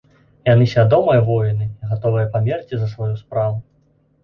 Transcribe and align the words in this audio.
Яны 0.51 0.65
свядомыя 0.71 1.21
воіны, 1.27 1.67
гатовыя 1.91 2.33
памерці 2.33 2.75
за 2.83 2.91
сваю 2.97 3.13
справу. 3.23 3.63